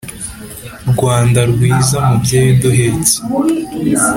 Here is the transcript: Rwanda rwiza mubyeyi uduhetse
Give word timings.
Rwanda 0.91 1.39
rwiza 1.51 1.97
mubyeyi 2.07 2.49
uduhetse 2.55 3.15